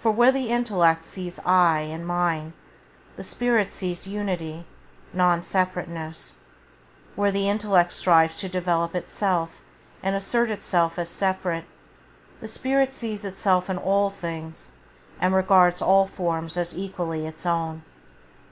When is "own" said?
17.46-17.84